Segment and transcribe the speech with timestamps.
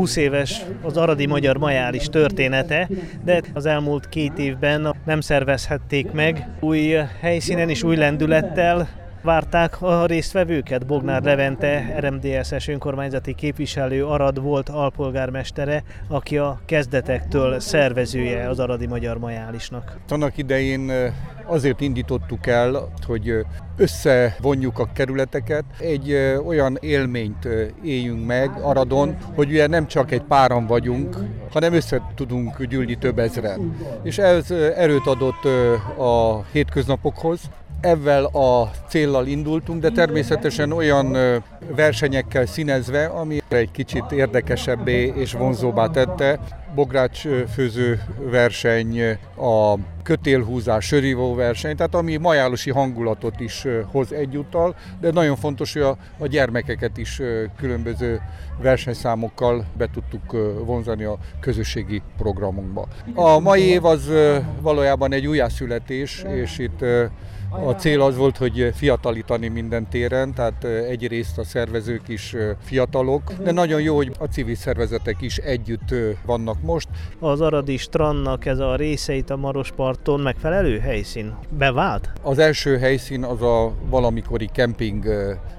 [0.00, 2.88] 20 éves az aradi magyar majális története,
[3.24, 6.48] de az elmúlt két évben nem szervezhették meg.
[6.60, 8.88] Új helyszínen és új lendülettel,
[9.22, 10.86] várták a résztvevőket.
[10.86, 19.18] Bognár Levente, RMDSS önkormányzati képviselő Arad volt alpolgármestere, aki a kezdetektől szervezője az Aradi Magyar
[19.18, 19.96] Majálisnak.
[20.08, 20.92] Annak idején
[21.44, 26.14] azért indítottuk el, hogy összevonjuk a kerületeket, egy
[26.46, 27.48] olyan élményt
[27.84, 31.16] éljünk meg Aradon, hogy ugye nem csak egy páran vagyunk,
[31.52, 33.76] hanem össze tudunk gyűlni több ezren.
[34.02, 35.44] És ez erőt adott
[35.98, 37.40] a hétköznapokhoz,
[37.80, 41.16] Ezzel a céllal indultunk, de természetesen olyan
[41.74, 46.40] versenyekkel színezve, ami egy kicsit érdekesebbé és vonzóbbá tette.
[46.74, 47.22] Bogrács
[47.54, 49.00] főző verseny,
[49.36, 55.82] a kötélhúzás, sörívó verseny, tehát ami majálosi hangulatot is hoz egyúttal, de nagyon fontos, hogy
[56.18, 57.20] a, gyermekeket is
[57.56, 58.20] különböző
[58.62, 62.86] versenyszámokkal be tudtuk vonzani a közösségi programunkba.
[63.14, 64.10] A mai év az
[64.60, 66.84] valójában egy újjászületés, és itt
[67.50, 73.52] a cél az volt, hogy fiatalítani minden téren, tehát egyrészt a szervezők is fiatalok, de
[73.52, 75.94] nagyon jó, hogy a civil szervezetek is együtt
[76.26, 76.88] vannak most.
[77.18, 81.34] Az Aradi strandnak ez a részeit a Marosparton megfelelő helyszín?
[81.58, 82.10] Bevált?
[82.22, 85.04] Az első helyszín az a valamikori kemping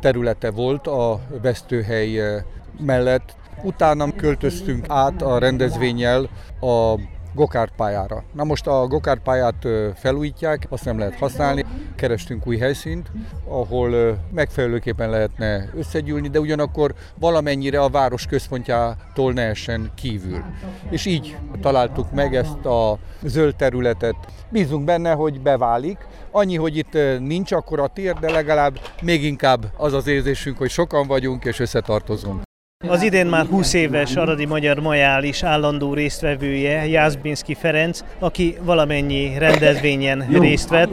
[0.00, 2.42] területe volt a vesztőhely
[2.80, 3.36] mellett.
[3.62, 6.28] Utána költöztünk át a rendezvényel
[6.60, 6.94] a
[7.34, 8.22] gokártpályára.
[8.32, 11.64] Na most a gokártpályát felújítják, azt nem lehet használni.
[11.96, 13.10] Kerestünk új helyszínt,
[13.48, 20.42] ahol megfelelőképpen lehetne összegyűlni, de ugyanakkor valamennyire a város központjától ne essen kívül.
[20.90, 24.16] És így találtuk meg ezt a zöld területet.
[24.48, 25.98] Bízunk benne, hogy beválik.
[26.30, 30.70] Annyi, hogy itt nincs akkor a tér, de legalább még inkább az az érzésünk, hogy
[30.70, 32.42] sokan vagyunk és összetartozunk.
[32.86, 40.26] Az idén már 20 éves Aradi Magyar Majális állandó résztvevője Jászbinski Ferenc, aki valamennyi rendezvényen
[40.32, 40.90] részt vett.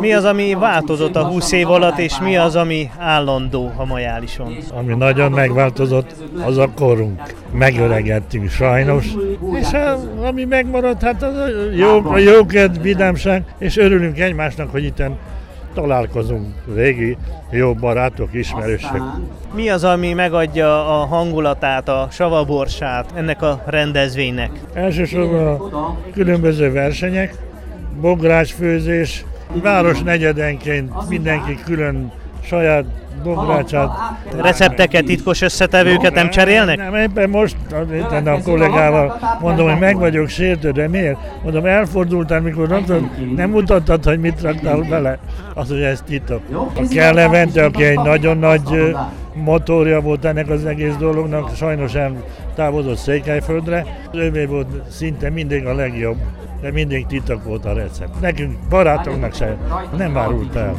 [0.00, 4.56] Mi az, ami változott a 20 év alatt, és mi az, ami állandó a Majálison?
[4.74, 6.14] Ami nagyon megváltozott,
[6.44, 7.20] az a korunk.
[7.52, 9.06] Megöregedtünk sajnos,
[9.52, 9.68] és
[10.22, 15.18] ami megmaradt, hát az a jó, a jókedv, vidámság, és örülünk egymásnak, hogy itten
[15.74, 17.16] találkozunk régi
[17.50, 19.02] jó barátok, ismerősök.
[19.54, 24.50] Mi az, ami megadja a hangulatát, a savaborsát ennek a rendezvénynek?
[24.72, 27.34] Elsősorban a különböző versenyek,
[28.00, 29.24] bográcsfőzés,
[29.62, 32.12] város negyedenként mindenki külön
[32.42, 32.84] saját
[33.22, 33.90] bográcsát.
[34.36, 36.76] Recepteket, titkos összetevőket nem cserélnek?
[36.76, 41.18] Nem, éppen most a, a kollégával mondom, hogy meg vagyok sértő, de miért?
[41.42, 45.18] Mondom, elfordultál, mikor nem, nem mutattad, hogy mit raktál bele.
[45.54, 46.40] Az, hogy ez titok.
[46.52, 48.94] A kell Levente, aki egy nagyon nagy
[49.34, 51.92] motorja volt ennek az egész dolognak, sajnos
[52.54, 53.84] távozott Székelyföldre.
[54.12, 56.16] Ővé volt szinte mindig a legjobb,
[56.60, 58.20] de mindig titok volt a recept.
[58.20, 59.56] Nekünk, barátoknak se
[59.96, 60.74] nem árult el.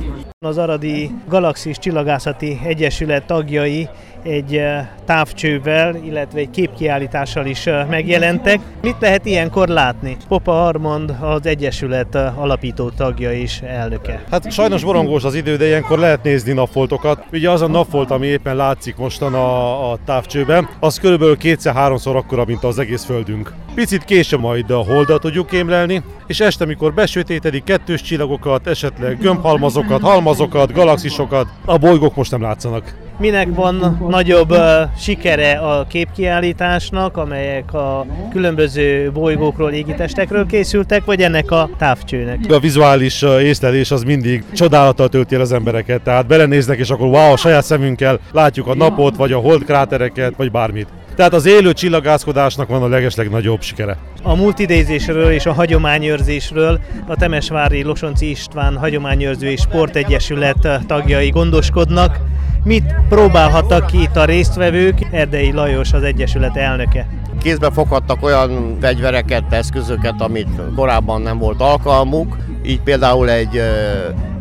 [0.45, 3.89] Az Aradi Galaxis Csillagászati Egyesület tagjai
[4.23, 8.59] egy eh, távcsővel, illetve egy képkiállítással is eh, megjelentek.
[8.81, 10.17] Mit lehet ilyenkor látni?
[10.27, 14.23] Popa Armand az Egyesület eh, alapító tagja és elnöke.
[14.31, 17.23] Hát sajnos borongós az idő, de ilyenkor lehet nézni napfoltokat.
[17.31, 22.45] Ugye az a napfolt, ami éppen látszik mostan a, a távcsőben, az körülbelül kétszer-háromszor akkora,
[22.45, 23.53] mint az egész földünk.
[23.75, 30.01] Picit később majd a holdat tudjuk kémlelni, és este, mikor besötétedik kettős csillagokat, esetleg gömbhalmazokat,
[30.01, 32.95] halmazokat, galaxisokat, a bolygók most nem látszanak.
[33.19, 34.59] Minek van nagyobb uh,
[34.97, 42.39] sikere a képkiállításnak, amelyek a különböző bolygókról, égitestekről készültek, vagy ennek a távcsőnek?
[42.50, 47.31] A vizuális észlelés az mindig csodálattal tölti el az embereket, tehát belenéznek, és akkor wow,
[47.31, 50.88] a saját szemünkkel látjuk a napot, vagy a holdkrátereket, vagy bármit.
[51.16, 53.97] Tehát az élő csillagászkodásnak van a legeslegnagyobb sikere.
[54.24, 62.19] A multidézésről és a hagyományőrzésről a Temesvári Losonci István Hagyományőrző és Sportegyesület tagjai gondoskodnak.
[62.63, 65.07] Mit próbálhattak ki itt a résztvevők?
[65.12, 67.07] Erdei Lajos az Egyesület elnöke.
[67.41, 73.62] Kézbe foghattak olyan fegyvereket, eszközöket, amit korábban nem volt alkalmuk, így például egy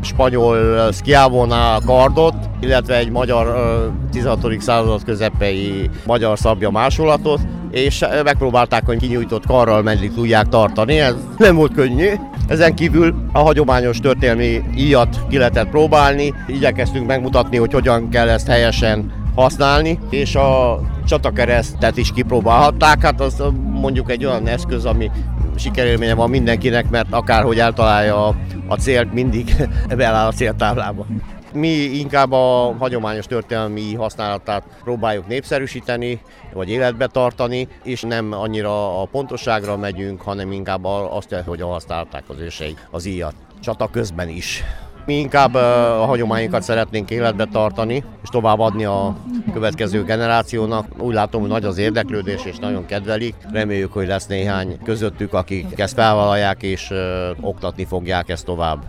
[0.00, 3.56] spanyol Schiavona kardot, illetve egy magyar
[4.10, 4.60] 16.
[4.60, 7.40] század közepei magyar szabja másolatot,
[7.70, 10.98] és megpróbálták, hogy kinyújtott karral meddig tudják tartani.
[10.98, 12.08] Ez nem volt könnyű.
[12.48, 16.34] Ezen kívül a hagyományos történelmi íjat ki lehetett próbálni.
[16.46, 23.02] Igyekeztünk megmutatni, hogy hogyan kell ezt helyesen használni, és a csatakeresztet is kipróbálhatták.
[23.02, 23.42] Hát az
[23.72, 25.10] mondjuk egy olyan eszköz, ami
[25.56, 28.34] sikerélménye van mindenkinek, mert akárhogy eltalálja a,
[28.66, 29.54] a célt, mindig
[29.96, 31.06] beáll a céltáblába.
[31.52, 36.20] Mi inkább a hagyományos történelmi használatát próbáljuk népszerűsíteni,
[36.52, 42.40] vagy életbe tartani, és nem annyira a pontosságra megyünk, hanem inkább azt, hogy használták az
[42.40, 43.34] őseik az íjat.
[43.60, 44.64] Csata közben is.
[45.06, 49.16] Mi inkább a hagyományokat szeretnénk életbe tartani, és továbbadni a
[49.52, 50.86] következő generációnak.
[50.98, 53.34] Úgy látom, hogy nagy az érdeklődés, és nagyon kedvelik.
[53.52, 56.90] Reméljük, hogy lesz néhány közöttük, akik ezt felvállalják, és
[57.40, 58.84] oktatni fogják ezt tovább.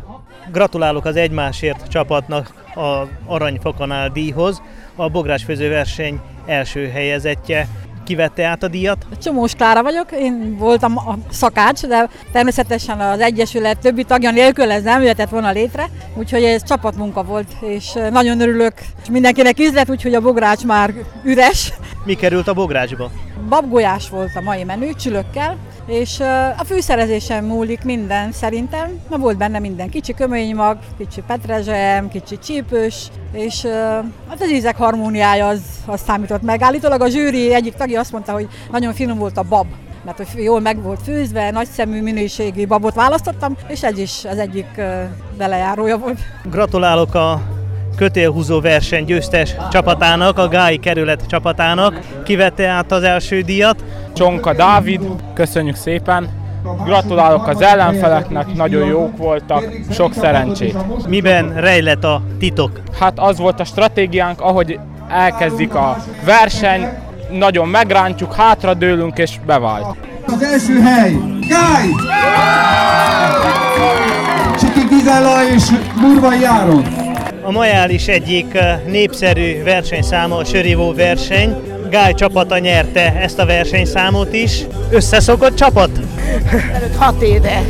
[0.51, 4.61] Gratulálok az egymásért csapatnak a Aranyfakanál díjhoz.
[4.95, 7.67] A bográsfőző verseny első helyezettje
[8.03, 9.05] kivette át a díjat?
[9.23, 14.83] Csomós Klára vagyok, én voltam a szakács, de természetesen az Egyesület többi tagja nélkül ez
[14.83, 20.13] nem jöhetett volna létre, úgyhogy ez csapatmunka volt, és nagyon örülök, és mindenkinek üzlet, úgyhogy
[20.13, 21.73] a bogrács már üres.
[22.05, 23.11] Mi került a bográcsba?
[23.49, 26.19] Babgolyás volt a mai menü, csülökkel, és
[26.57, 33.07] a fűszerezésen múlik minden szerintem, na volt benne minden, kicsi köménymag, kicsi petrezselyem, kicsi csípős,
[33.31, 33.65] és
[34.29, 36.61] hát az ízek harmóniája az, az számított meg.
[36.61, 39.67] Állítólag a zsűri egyik tagja azt mondta, hogy nagyon finom volt a bab,
[40.05, 44.81] mert hogy jól meg volt főzve, nagyszemű minőségi babot választottam, és ez is az egyik
[45.37, 46.19] belejárója volt.
[46.43, 47.41] Gratulálok a
[47.95, 51.99] kötélhúzó verseny győztes csapatának, a Gái kerület csapatának.
[52.23, 53.83] Kivette át az első díjat.
[54.13, 55.01] Csonka Dávid,
[55.33, 56.29] köszönjük szépen.
[56.85, 61.07] Gratulálok az ellenfeleknek, nagyon jók voltak, sok szerencsét.
[61.07, 62.81] Miben rejlett a titok?
[62.99, 64.79] Hát az volt a stratégiánk, ahogy
[65.09, 66.87] elkezdik a verseny,
[67.31, 69.97] nagyon megrántjuk, hátradőlünk és bevált.
[70.25, 71.15] Az első hely,
[71.47, 71.87] Gáj!
[74.59, 75.63] Csiki Gizella és
[75.95, 77.02] Murvai Járon.
[77.45, 78.57] A Majális egyik
[78.87, 81.55] népszerű versenyszáma a Sörivó verseny.
[81.89, 84.63] Gály csapata nyerte ezt a versenyszámot is.
[84.89, 85.89] Összeszokott csapat?
[86.73, 87.63] Előtt hat éve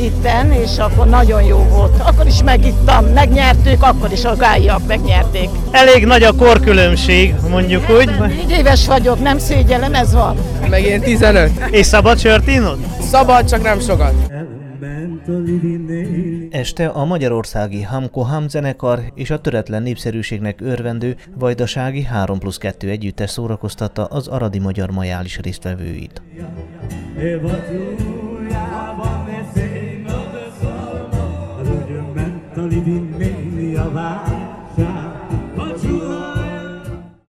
[0.00, 2.00] itten, és akkor nagyon jó volt.
[2.06, 5.48] Akkor is megittam, megnyertük, akkor is a gályiak megnyerték.
[5.70, 8.10] Elég nagy a korkülönbség, mondjuk úgy.
[8.18, 10.36] Négy éves vagyok, nem szégyellem, ez van.
[10.70, 11.50] Meg én 15.
[11.70, 12.78] És szabad sört innod?
[13.10, 14.12] Szabad, csak nem sokat.
[16.50, 22.88] Este a magyarországi Hamko Ham zenekar és a töretlen népszerűségnek örvendő Vajdasági 3 plusz 2
[22.88, 26.22] együttes szórakoztatta az aradi magyar majális résztvevőit.
[32.68, 33.07] living